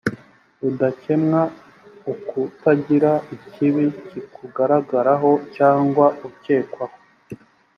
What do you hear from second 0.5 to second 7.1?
ubudakemwa ukutagira ikibi kikugaragaraho cyangwa ukekwaho